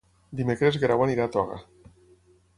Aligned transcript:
Dimecres 0.39 0.79
en 0.79 0.83
Guerau 0.85 1.05
anirà 1.05 1.29
a 1.29 1.31
Toga. 1.37 1.61